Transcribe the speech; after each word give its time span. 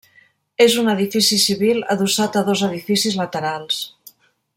És 0.63 0.77
un 0.83 0.87
edifici 0.93 1.37
civil 1.43 1.83
adossat 1.95 2.39
a 2.41 2.43
dos 2.51 2.63
edificis 2.69 3.19
laterals. 3.21 3.83